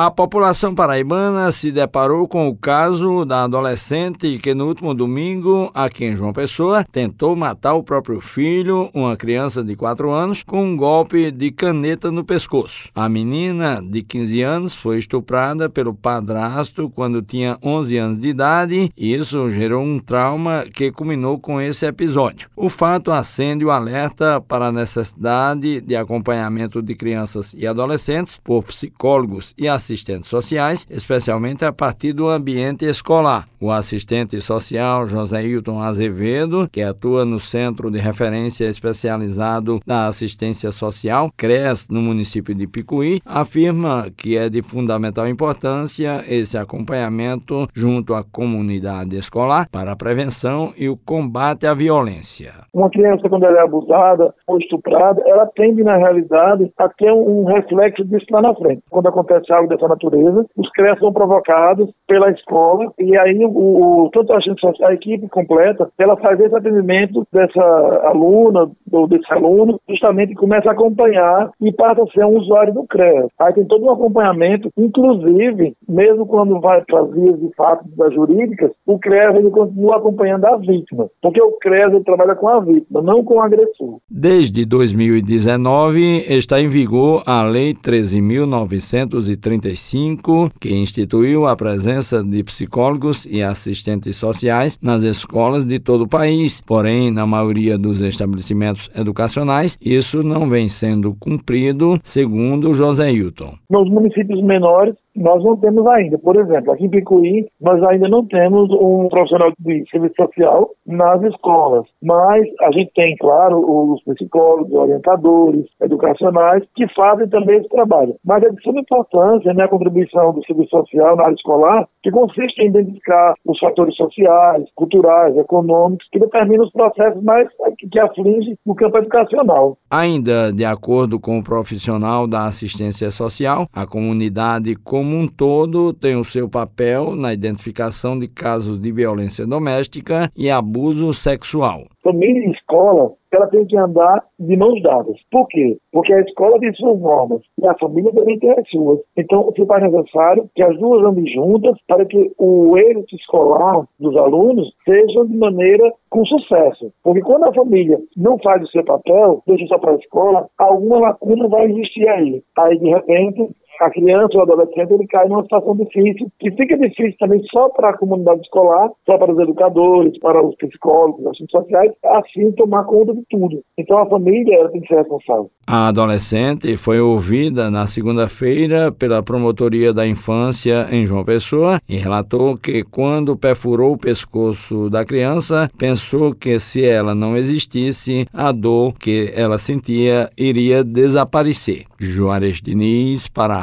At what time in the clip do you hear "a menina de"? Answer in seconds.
12.94-14.04